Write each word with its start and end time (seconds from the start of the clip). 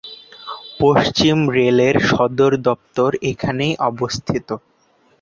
পশ্চিম 0.79 1.37
রেলের 1.55 1.95
সদরদপ্তর 2.09 3.11
এখানেই 3.31 3.73
অবস্থিত। 3.89 4.47